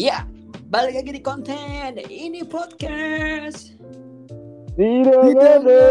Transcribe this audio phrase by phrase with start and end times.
[0.00, 0.24] Iya,
[0.72, 3.76] balik lagi di konten ini podcast.
[4.72, 5.84] Tidak ada.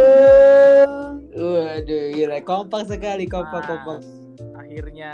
[1.37, 3.99] Waduh, gila kompak sekali, kompak Mas, kompak.
[4.57, 5.13] Akhirnya.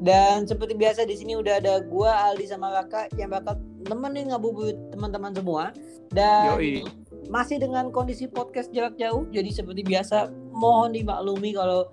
[0.00, 4.80] Dan seperti biasa di sini udah ada gua Aldi sama Raka yang bakal nemenin ngabuburit
[4.96, 5.76] teman-teman semua.
[6.08, 6.88] Dan Yoi.
[7.28, 11.84] masih dengan kondisi podcast jarak jauh, jadi seperti biasa mohon dimaklumi kalau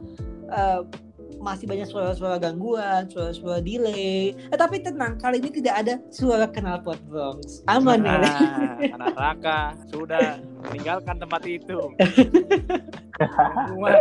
[0.55, 0.87] eh,
[1.39, 4.36] masih banyak suara-suara gangguan, suara-suara delay.
[4.36, 7.64] Eh, tapi tenang, kali ini tidak ada suara knalpot Bronx.
[7.65, 8.19] Aman ya.
[8.19, 8.39] Nah,
[9.00, 10.37] anak Raka sudah
[10.69, 11.79] meninggalkan tempat itu.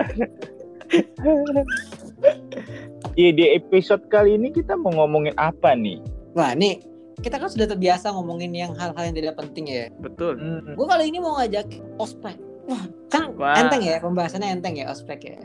[3.14, 6.00] Iya di episode kali ini kita mau ngomongin apa nih?
[6.32, 6.80] Wah, nih
[7.18, 9.90] kita kan sudah terbiasa ngomongin yang hal-hal yang tidak penting ya.
[9.98, 10.38] Betul.
[10.74, 11.66] Gue kali ini mau ngajak
[11.98, 12.38] ospek.
[12.68, 13.58] Wah, kan Wah.
[13.58, 15.38] enteng ya pembahasannya enteng ya ospek ya.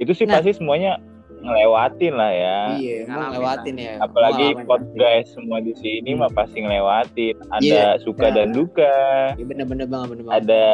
[0.00, 0.40] Itu sih Nah.
[0.40, 0.98] pasti semuanya
[1.40, 2.58] ngelewatin lah ya.
[2.74, 3.92] Iya, ngelewatin ya.
[3.98, 7.34] Apalagi pot guys semua di sini mah pasti ngelewatin.
[7.50, 7.86] Ada Iya.
[8.00, 8.34] suka Nah.
[8.36, 8.96] dan duka.
[9.34, 10.38] Iya bener-bener banget, bener banget.
[10.42, 10.64] Ada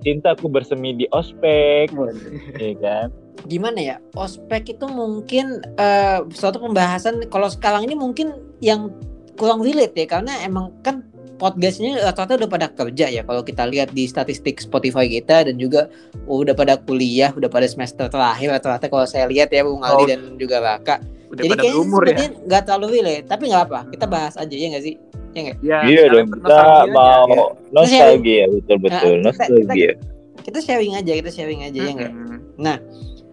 [0.00, 2.16] cintaku bersemi di ospek, Waduh.
[2.56, 3.06] ya kan?
[3.44, 3.96] Gimana ya?
[4.14, 8.88] Ospek itu mungkin eh, suatu pembahasan kalau sekarang ini mungkin yang
[9.34, 11.04] kurang relate ya karena emang kan
[11.34, 15.90] podcastnya rata-rata udah pada kerja ya kalau kita lihat di statistik Spotify kita dan juga
[16.24, 20.08] udah pada kuliah, udah pada semester terakhir rata-rata kalau saya lihat ya Bung Aldi Oh.
[20.08, 20.96] dan juga Raka.
[21.26, 22.16] Udah Jadi pada kayaknya berumur ya.
[22.44, 24.94] nggak terlalu relate, tapi nggak apa, kita bahas aja ya nggak sih?
[25.30, 25.56] Ya nggak?
[25.60, 27.26] Ya, Iya kalian dong, kita mau
[27.70, 29.90] nostalgia betul-betul, Nah, kita- nostalgia.
[30.44, 32.12] Kita sharing aja, kita sharing aja ya nggak?
[32.12, 32.38] Mm-mm.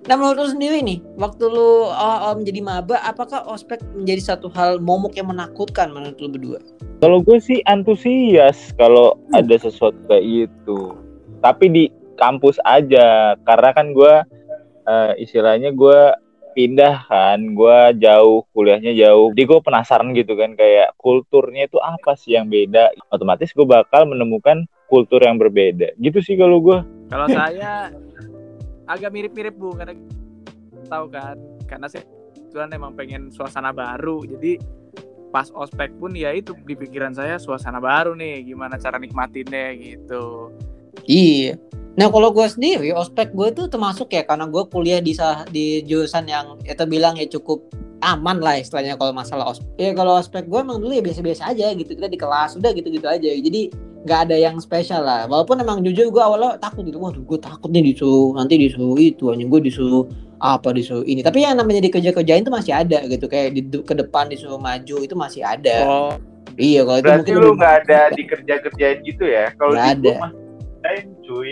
[0.09, 4.81] Nah menurut lu sendiri nih, waktu lu awal-awal menjadi maba, apakah ospek menjadi satu hal
[4.81, 6.59] momok yang menakutkan menurut lu berdua?
[7.05, 9.45] Kalau gue sih antusias kalau Hmm.
[9.45, 10.97] ada sesuatu kayak itu.
[11.41, 11.83] Tapi di
[12.17, 14.13] kampus aja, karena kan gue
[14.81, 15.99] eh, istilahnya gue
[16.57, 19.29] pindah kan, gue jauh kuliahnya jauh.
[19.37, 22.89] Jadi gue penasaran gitu kan kayak kulturnya itu apa sih yang beda.
[23.13, 25.93] Otomatis gue bakal menemukan kultur yang berbeda.
[26.01, 26.81] Gitu sih kalau gue.
[27.13, 27.93] Kalau saya
[28.91, 29.95] agak mirip-mirip Bu karena
[30.91, 32.03] tahu kan karena saya
[32.35, 34.27] kebetulan emang pengen suasana baru.
[34.27, 34.59] Jadi
[35.31, 40.51] pas ospek pun ya itu di pikiran saya suasana baru nih gimana cara nikmatinnya gitu.
[41.07, 41.55] Iya.
[41.95, 45.15] Nah kalau gue sendiri, ospek gue tuh termasuk ya karena gue kuliah di
[45.51, 47.63] di jurusan yang ya terbilang ya cukup
[48.03, 49.71] aman lah istilahnya kalau masalah ospek.
[49.79, 53.07] Ya kalau ospek gue emang dulu ya biasa-biasa aja gitu kita di kelas udah gitu-gitu
[53.07, 53.31] aja.
[53.31, 55.25] Jadi nggak ada yang spesial lah.
[55.25, 56.97] Walaupun emang jujur gue awalnya takut gitu.
[56.97, 60.05] Waduh gue takut nih disuruh nanti disuruh itu anjing gue disuruh
[60.37, 61.21] apa disuruh ini.
[61.21, 63.25] Tapi yang namanya dikerja-kerjain tuh masih ada gitu.
[63.25, 65.77] Kayak di ke depan disuruh maju itu masih ada.
[65.83, 66.13] Oh,
[66.53, 68.11] Iya kalau itu Berarti mungkin lu nggak ada menakutkan.
[68.11, 69.45] di kerja kerjaan gitu ya?
[69.55, 70.13] Kalau di ada.
[70.81, 71.51] lain cuy.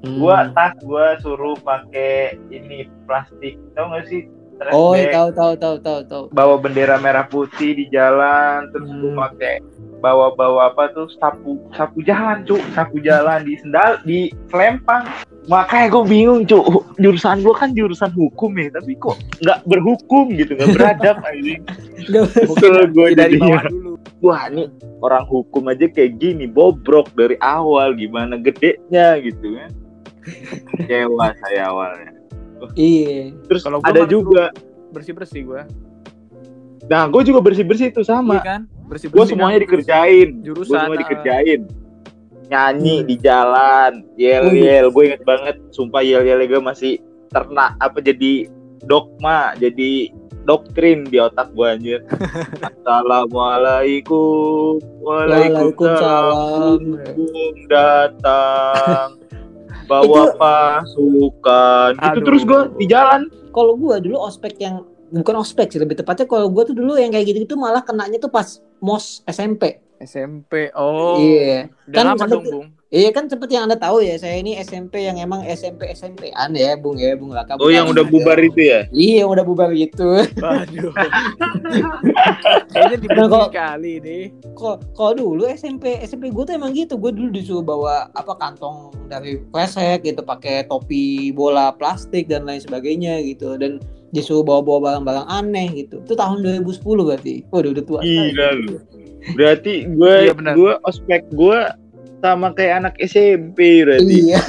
[0.00, 0.16] Hmm.
[0.16, 4.24] Gua tas gua suruh pakai ini plastik, tau gak sih?
[4.56, 5.12] Trash Oh, bag.
[5.12, 6.24] tahu tahu tahu tahu tahu.
[6.32, 8.98] bawa bendera merah putih di jalan terus Hmm.
[8.98, 9.54] gue pakai
[10.00, 15.04] bawa bawa apa tuh sapu sapu jalan cuk sapu jalan di sendal di selempang
[15.46, 16.64] makanya gue bingung cuk
[16.96, 21.60] jurusan gue kan jurusan hukum ya tapi kok nggak berhukum gitu nggak beradab anjing
[22.48, 23.92] mungkin gue dari bawah dulu.
[24.24, 29.70] wah ini orang hukum aja kayak gini bobrok dari awal gimana gedenya gitu kan
[30.74, 32.12] kecewa saya awalnya
[32.76, 33.32] Iya.
[33.48, 34.52] terus Kalau ada juga
[34.92, 35.64] Bersih-bersih gua.
[36.92, 38.62] nah gue juga bersih bersih tuh sama Iya kan?
[38.90, 39.30] Gue Bersih-bersih.
[39.30, 39.62] semuanya kan?
[39.64, 40.28] dikerjain.
[40.34, 40.98] Gue Jurusan, semua ah.
[40.98, 41.60] dikerjain.
[42.50, 43.06] Nyanyi Hmm.
[43.06, 44.90] di jalan yel yel.
[44.90, 46.98] Gue inget banget sumpah yel yel gue masih
[47.30, 48.50] ternak apa jadi
[48.82, 50.10] dogma jadi
[50.42, 52.02] doktrin di otak gue anjir.
[52.66, 56.80] Assalamualaikum waalaikumsalam.
[57.70, 59.14] datang.
[59.86, 61.90] Bawa Itu- pasukan.
[61.94, 63.30] Itu terus gue di jalan.
[63.50, 67.10] Kalau gua dulu ospek yang bukan ospek sih lebih tepatnya kalau gua tuh dulu yang
[67.10, 68.46] kayak gitu itu malah kenanya tuh pas
[68.78, 69.82] mos SMP.
[70.00, 70.72] SMP.
[70.72, 71.20] Oh.
[71.20, 71.68] Iya.
[71.84, 72.68] Udah Kan lama sempet- dong, Bung.
[72.90, 76.74] Iya kan seperti yang anda tahu ya saya ini SMP yang emang SMP SMP-an ya
[76.74, 77.54] Bung ya Bung Raka.
[77.54, 80.18] oh yang udah bubar itu ya Iya yang udah bubar gitu.
[80.34, 80.90] Waduh.
[82.66, 84.24] Kayaknya Nah, kali nih.
[84.54, 88.90] Kok kalau dulu SMP SMP gue tuh emang gitu gue dulu disuruh bawa apa kantong
[89.06, 93.78] dari kresek gitu pakai topi bola plastik dan lain sebagainya gitu dan
[94.10, 98.00] disuruh bawa-bawa barang-barang aneh gitu itu tahun 2010 berarti waduh udah tua.
[98.02, 98.76] Gila lu.
[99.36, 101.60] Berarti gue Iya, gue ospek gue
[102.20, 104.32] sama kayak anak SMP berarti.
[104.32, 104.40] Iya.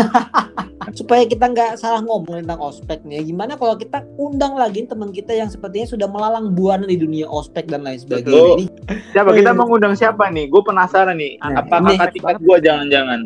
[1.00, 5.32] Supaya kita nggak salah ngomong tentang ospek nih, gimana kalau kita undang lagi teman kita
[5.32, 8.28] yang sepertinya sudah melalang buana di dunia ospek dan lain sebagainya.
[8.28, 8.56] Betul.
[8.60, 8.68] Ini
[9.16, 10.52] Siapa kita mau ngundang siapa nih?
[10.52, 11.40] Gue penasaran nih.
[11.40, 13.20] Nah, apa kakak tingkat gue jangan-jangan?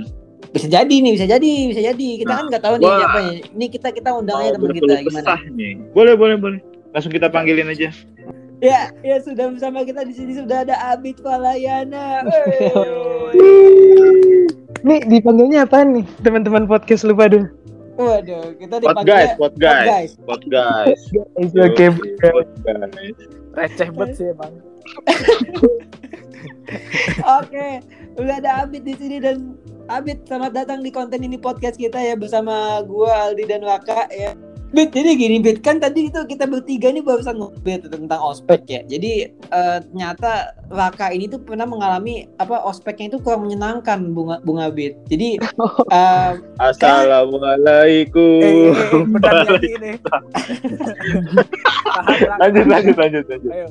[0.56, 2.08] Bisa jadi nih, bisa jadi, bisa jadi.
[2.18, 3.32] Kita Nah, kan nggak tahu nih gua- siapa ya.
[3.52, 5.34] Ini kita kita undang aja teman kita gimana?
[5.52, 5.72] nih.
[5.92, 6.60] Boleh boleh boleh.
[6.90, 7.90] Langsung kita panggilin aja.
[8.58, 12.24] Ya, ya sudah bersama kita di sini sudah ada Abid Palayana.
[14.82, 17.42] Nih dipanggilnya apa nih teman-teman podcast lu pada?
[17.96, 20.12] Waduh, kita Pot dipanggil guys, pot guys, guys.
[20.24, 21.00] pot guys.
[21.58, 21.86] Oke.
[22.22, 23.18] Pot guys.
[23.54, 24.54] Receh banget sih emang.
[27.40, 27.68] Oke,
[28.16, 29.56] udah ada Abid di sini dan
[29.86, 34.34] Abid selamat datang di konten ini podcast kita ya bersama gua Aldi dan Waka ya.
[34.76, 38.84] Bit, jadi gini Bit, kan tadi itu kita bertiga nih barusan ngobrol tentang ospek ya.
[38.84, 44.68] Jadi eh, ternyata Waka ini tuh pernah mengalami apa ospeknya itu kurang menyenangkan bunga bunga
[44.68, 45.00] Bit.
[45.08, 45.40] Jadi
[45.96, 48.44] eh, Assalamualaikum.
[48.44, 49.92] Eh, eh, eh, ini.
[51.96, 53.52] Tahan, lanjut, lanjut, lanjut, lanjut.
[53.56, 53.68] Ayo.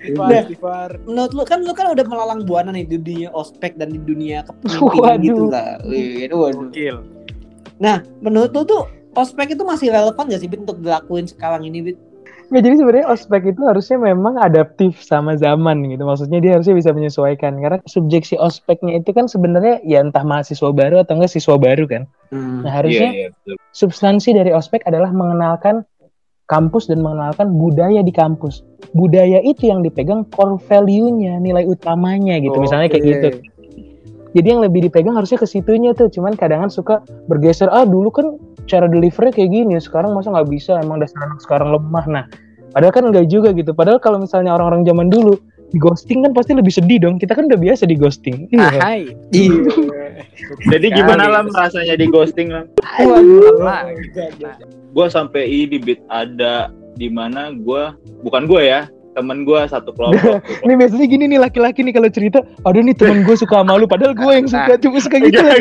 [0.00, 0.40] Istighfar, Nah.
[0.40, 0.90] istighfar.
[1.04, 4.40] menurut lu kan lu kan udah melalang buana nih di dunia ospek dan di dunia
[4.48, 5.76] kepemimpinan gitu lah.
[5.84, 7.04] Waduh.
[7.78, 8.82] Nah, menurut lu tuh
[9.16, 11.98] ospek itu masih relevan gak sih Bit untuk dilakuin sekarang ini Bit?
[12.48, 16.00] Nggak, jadi sebenarnya ospek itu harusnya memang adaptif sama zaman gitu.
[16.08, 21.04] Maksudnya dia harusnya bisa menyesuaikan karena subjeksi ospeknya itu kan sebenarnya ya entah mahasiswa baru
[21.04, 22.02] atau enggak siswa baru kan.
[22.32, 23.54] Nah, Iya, harusnya iya, betul.
[23.76, 25.84] substansi dari ospek adalah mengenalkan
[26.48, 28.64] kampus dan mengenalkan budaya di kampus.
[28.96, 32.56] Budaya itu yang dipegang core value-nya, nilai utamanya gitu.
[32.56, 33.28] Misalnya kayak gitu.
[34.32, 36.08] Jadi yang lebih dipegang harusnya ke situnya tuh.
[36.08, 37.68] Cuman kadang suka bergeser.
[37.68, 39.74] Ah dulu kan cara delivery kayak gini.
[39.80, 40.78] Sekarang masa nggak bisa.
[40.78, 42.04] Emang dasar anak sekarang lemah.
[42.06, 42.24] Nah,
[42.76, 43.72] padahal kan nggak juga gitu.
[43.72, 47.16] Padahal kalau misalnya orang-orang zaman dulu di ghosting kan pasti lebih sedih dong.
[47.16, 48.48] Kita kan udah biasa di ghosting.
[48.54, 49.12] Hai.
[49.32, 49.64] Iya.
[50.68, 52.52] Jadi gimana lam rasanya di ghosting.
[52.52, 52.64] Lah,
[54.92, 57.94] Gue sampai ini bit ada di mana gue
[58.26, 60.38] bukan gue ya temen gue satu kelompok.
[60.64, 63.84] Ini biasanya gini nih laki-laki nih kalau cerita, aduh nih temen gue suka sama lu,
[63.84, 65.42] padahal gue yang suka, cuma suka gitu.
[65.42, 65.58] Nah,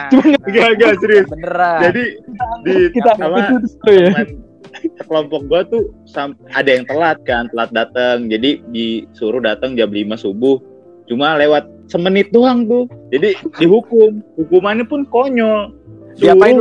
[0.12, 1.26] Cuma nggak Gak gak serius.
[1.26, 1.80] beneran.
[1.88, 2.04] Jadi
[2.62, 4.10] di kita apa, itu ya.
[5.02, 9.98] kelompok gue tuh sam- ada yang telat kan telat datang jadi disuruh datang jam 5
[10.16, 10.62] subuh
[11.10, 15.74] cuma lewat semenit doang tuh jadi dihukum hukumannya pun konyol
[16.20, 16.58] Diapain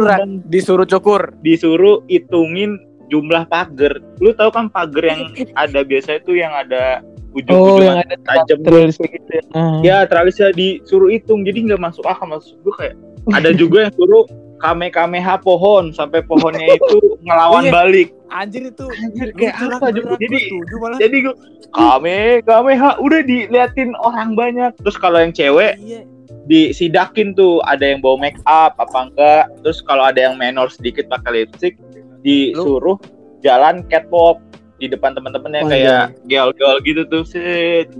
[0.47, 1.35] Disuruh cukur.
[1.43, 5.21] disuruh hitungin jumlah pagar lu tahu kan pagar yang
[5.59, 9.41] ada biasa itu yang ada Oh, ujung-ujungan yang ada tajam kayak gitu ya.
[9.53, 9.77] Ah.
[9.81, 12.97] ya tralisnya disuruh hitung jadi nggak masuk akal maksud gue kayak
[13.29, 14.25] ada juga yang suruh
[14.57, 17.71] kame kameha pohon sampai pohonnya itu ngelawan Iya.
[17.71, 18.85] balik Anjir itu.
[18.85, 20.97] Anjir, kayak apa, Jadi- malah.
[20.97, 21.35] jadi gue
[21.69, 26.01] kame kameha udah diliatin orang banyak terus kalau yang cewek Iya.
[26.45, 31.05] disidakin tuh ada yang bawa make up apa enggak terus kalau ada yang menor sedikit
[31.07, 31.77] pakai lipstick
[32.23, 32.97] disuruh
[33.39, 34.39] jalan catwalk
[34.79, 37.23] di depan teman-temannya Wah, kayak gel-gel gitu tuh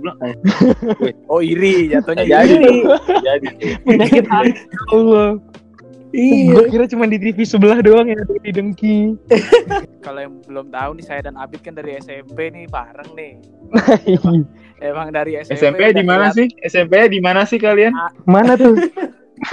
[0.00, 0.16] bilang,
[1.32, 2.72] Oh iri jatuhnya "Nggak jadi
[3.20, 3.48] jadi
[3.84, 5.30] Penyakit hati ya Allah.
[6.10, 6.58] Iya.
[6.58, 9.14] Gue kira cuma di TV sebelah doang yang di dengki.
[10.06, 13.38] Kalau yang belum tahu nih saya dan Abid kan dari SMP nih bareng nih.
[14.82, 15.54] Emang dari SMP.
[15.54, 17.94] SMP di mana sih SMP di mana sih kalian
[18.26, 18.74] Mana tuh?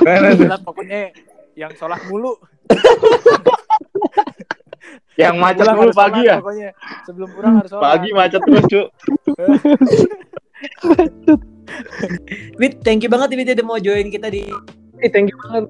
[0.01, 0.49] Mana tuh?
[0.65, 1.13] Pokoknya
[1.53, 2.33] yang sholat mulu.
[5.17, 6.69] Yang macet Pulang dulu pagi sholat ya Pokoknya
[7.03, 7.83] sebelum pulang harus sholat.
[7.83, 8.87] pagi macet terus cuk
[12.55, 14.47] Bit, thank you banget Bit udah mau join kita di
[14.97, 15.63] Eh, thank you banget.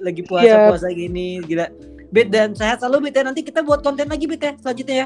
[0.00, 0.26] lagi Iya.
[0.72, 1.66] puasa-puasa gini, gila.
[2.08, 3.22] Bit dan sehat selalu Bit ya.
[3.22, 5.04] Nanti kita buat konten lagi Bit ya selanjutnya ya.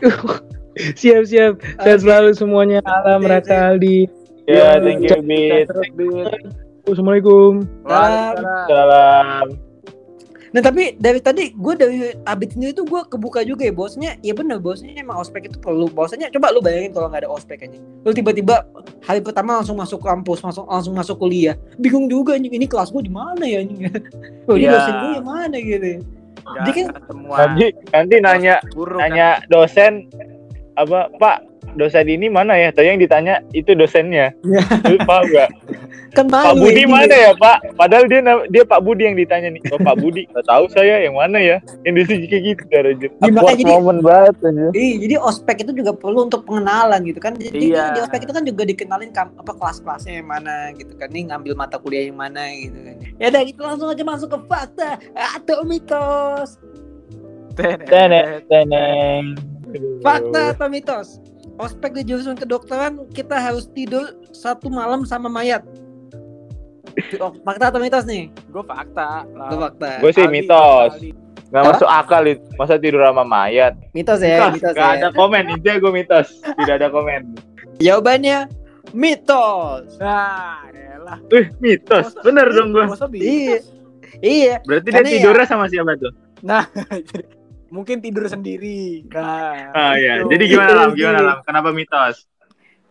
[0.95, 1.53] Siap siap.
[1.77, 2.03] Sehat Oke.
[2.03, 2.79] selalu semuanya.
[2.85, 3.99] Alam Oke, Raka Aldi.
[4.45, 5.67] ya thank you Bit.
[6.85, 7.65] Assalamualaikum.
[7.83, 9.66] Waalaikumsalam.
[10.49, 14.15] Nah tapi dari tadi gue dari Abid sendiri tuh gue kebuka juga ya bosnya.
[14.21, 15.89] Ya bener bosnya emang ospek itu perlu.
[15.89, 18.63] Bosnya coba lu bayangin kalau nggak ada ospek aja lu tiba-tiba
[19.01, 21.59] hari pertama langsung masuk kampus langsung langsung masuk kuliah.
[21.77, 23.91] Bingung juga anjing ini kelas gue di mana ya anjing?
[24.47, 24.73] Oh, ini Iya.
[24.73, 25.87] dosen gue yang mana gitu.
[26.47, 27.37] Nggak Dia kan- semua.
[27.43, 30.07] nanti nanti nanya Buruk, nanya dosen
[30.77, 31.37] apa Pak
[31.77, 32.73] dosen ini mana ya?
[32.73, 34.33] Tadi yang ditanya itu dosennya.
[34.45, 34.61] Ya.
[34.89, 35.51] Lu paham gak?
[36.17, 37.77] kan Pak Budi mana ya Pak?
[37.77, 39.61] Padahal dia dia Pak Budi yang ditanya nih.
[39.69, 41.61] Oh Pak Budi, nggak tahu saya yang mana ya?
[41.85, 42.89] Yang di sini kayak gitu cara.
[42.97, 44.67] Ya, makanya jadi- momen banget aja.
[44.73, 47.37] Iya, jadi ospek itu juga perlu untuk pengenalan gitu kan.
[47.37, 47.93] Jadi Iya.
[47.93, 51.13] di ospek itu kan juga dikenalin kam- apa kelas-kelasnya yang mana gitu kan.
[51.13, 52.97] Nih ngambil mata kuliah yang mana gitu kan.
[53.21, 56.57] Ya udah kita langsung aja masuk ke fakta atau mitos.
[57.57, 57.85] Tenet.
[57.89, 59.56] Tenet, tenet.
[60.01, 61.19] Fakta atau mitos?
[61.57, 65.65] Ospek di jurusan kedokteran kita harus tidur satu malam sama mayat.
[67.17, 68.29] Oh, Fakta atau mitos nih?
[68.49, 69.25] Gue fakta.
[69.27, 69.49] lah.
[69.49, 69.91] Itu fakta.
[70.01, 70.93] Gue sih mitos.
[71.55, 71.63] Hah?
[71.63, 72.43] masuk akal itu.
[72.59, 73.73] Masa tidur sama mayat?
[73.95, 74.99] Mitos ya, mitos nggak ya.
[75.01, 75.45] ada komen.
[75.55, 76.29] Intinya gue mitos.
[76.43, 77.39] Tidak ada komen.
[77.79, 78.51] Jawabannya
[78.93, 79.97] mitos.
[79.97, 81.19] Nah, elah.
[81.31, 82.13] Wih, mitos.
[82.13, 82.85] Masa- Bener dong gue.
[83.15, 83.59] Iya.
[84.21, 84.55] Iya.
[84.67, 86.13] Berarti dia ya- tidurnya sama siapa tuh?
[87.67, 89.03] Mungkin tidur sendiri.
[89.11, 90.23] Nah, Ah iya.
[90.23, 90.31] gitu.
[90.31, 90.91] Jadi gimana Lam?
[90.99, 91.39] Gimana Lam?
[91.43, 92.27] Kenapa mitos?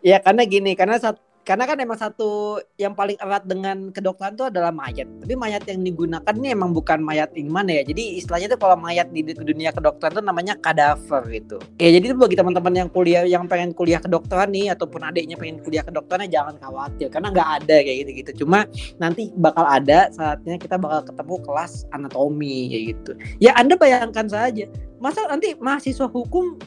[0.06, 4.50] Ya karena gini, karena sat, karena kan emang satu yang paling erat dengan kedokteran itu
[4.50, 5.06] adalah mayat.
[5.22, 7.84] Tapi mayat yang digunakan ini emang bukan mayat yang mana ya.
[7.86, 11.62] Jadi istilahnya itu kalau mayat di, dunia kedokteran itu namanya kadaver gitu.
[11.78, 15.62] Ya jadi itu bagi teman-teman yang kuliah yang pengen kuliah kedokteran nih ataupun adiknya pengen
[15.62, 18.32] kuliah kedokteran jangan khawatir karena nggak ada kayak gitu-gitu.
[18.42, 18.66] Cuma
[18.98, 23.12] nanti bakal ada saatnya kita bakal ketemu kelas anatomi kayak gitu.
[23.38, 24.66] Ya Anda bayangkan saja,
[24.98, 26.58] masa nanti mahasiswa hukum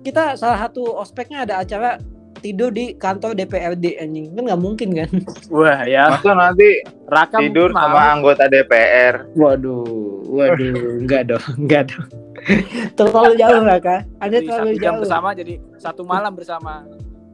[0.00, 2.00] kita salah satu ospeknya ada acara
[2.40, 4.32] tidur di kantor DPRD anjing.
[4.32, 5.10] Kan nggak mungkin kan?
[5.48, 9.14] Wah ya, Masa nanti Raka tidur mungkin sama anggota DPR.
[9.32, 9.84] waduh
[10.26, 12.06] waduh enggak dong enggak dong.
[12.98, 13.96] Terlalu jauh Raka.
[14.18, 15.00] Anda Jadi terlalu satu jam jauh.
[15.04, 16.72] bersama jadi satu malam bersama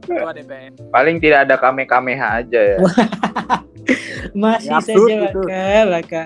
[0.03, 0.71] ketua DPR.
[0.87, 2.77] Paling tidak ada kame-kameha aja ya.
[4.35, 5.15] masih Ya, saja.
[5.31, 6.23] Raka Raka.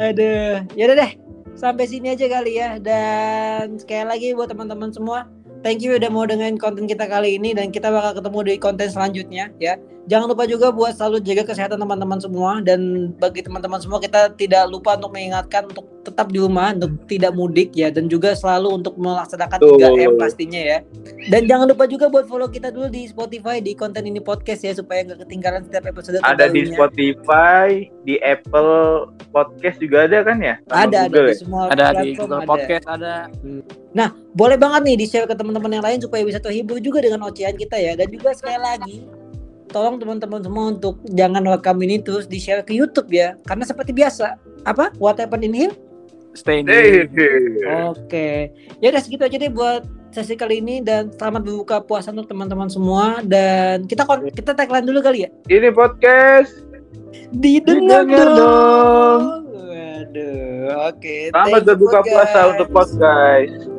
[0.00, 1.12] Aduh ya udah deh.
[1.54, 2.80] Sampai sini aja kali ya.
[2.80, 5.28] Dan sekali lagi buat teman-teman semua
[5.64, 8.88] thank you udah mau dengerin konten kita kali ini dan kita bakal ketemu di konten
[8.92, 13.98] selanjutnya ya jangan lupa juga buat selalu jaga kesehatan teman-teman semua dan bagi teman-teman semua
[14.02, 18.36] kita tidak lupa untuk mengingatkan untuk tetap di rumah untuk tidak mudik ya dan juga
[18.36, 19.80] selalu untuk melaksanakan Betul.
[19.80, 20.78] 3M pastinya ya
[21.32, 24.76] dan jangan lupa juga buat follow kita dulu di Spotify di konten ini podcast ya
[24.76, 26.68] supaya nggak ketinggalan setiap episode Ada di.
[26.74, 30.60] Spotify, di Apple Podcast juga ada kan ya?
[30.68, 31.38] Sama ada ada Google di ya?
[31.40, 32.48] semua Ada di Google ada.
[32.48, 33.14] Podcast ada.
[34.34, 37.54] Boleh banget nih di share ke teman-teman yang lain supaya bisa terhibur juga dengan ocehan
[37.54, 37.94] kita ya.
[37.94, 39.23] Dan juga sekali lagi
[39.74, 43.34] tolong teman-teman semua untuk jangan rekam ini terus di share ke YouTube ya.
[43.42, 44.94] Karena seperti biasa, apa?
[45.02, 45.74] What happened in here?
[46.38, 47.10] Stay in here.
[47.90, 48.54] Oke.
[48.78, 49.82] Ya udah segitu aja deh buat
[50.14, 55.02] sesi kali ini dan selamat berbuka puasa untuk teman-teman semua dan kita kita tagline dulu
[55.02, 55.30] kali ya.
[55.50, 56.54] Ini podcast.
[57.34, 59.22] Didengar, Didengar dong.
[59.50, 61.16] Waduh, oke.
[61.34, 62.50] Selamat Thank you, berbuka puasa guys.
[62.54, 63.73] untuk podcast.